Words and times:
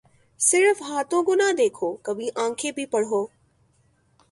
صرف 0.39 0.81
ہاتھوں 0.81 1.23
کو 1.23 1.35
نہ 1.35 1.51
دیکھو 1.57 1.95
کبھی 2.03 2.29
آنکھیں 2.35 2.71
بھی 2.71 2.85
پڑھو 2.85 3.25